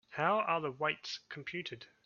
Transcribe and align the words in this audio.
How 0.09 0.39
are 0.39 0.59
the 0.59 0.71
weights 0.71 1.19
computed? 1.29 1.85